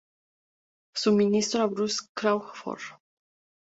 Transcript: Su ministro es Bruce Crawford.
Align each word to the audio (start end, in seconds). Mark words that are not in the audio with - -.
Su 0.95 1.13
ministro 1.13 1.63
es 1.65 1.69
Bruce 1.71 2.05
Crawford. 2.15 2.81